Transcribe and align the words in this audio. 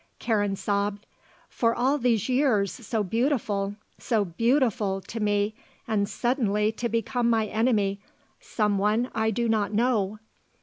Karen 0.17 0.55
sobbed. 0.55 1.05
"For 1.47 1.75
all 1.75 1.99
these 1.99 2.27
years 2.27 2.71
so 2.71 3.03
beautiful 3.03 3.75
so 3.99 4.25
beautiful 4.25 4.99
to 4.99 5.19
me, 5.19 5.53
and 5.87 6.09
suddenly 6.09 6.71
to 6.71 6.89
become 6.89 7.29
my 7.29 7.45
enemy 7.45 7.99
someone 8.39 9.11
I 9.13 9.29
do 9.29 9.47
not 9.47 9.73
know." 9.75 10.17